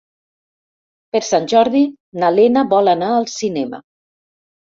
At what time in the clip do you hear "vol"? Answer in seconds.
2.73-2.91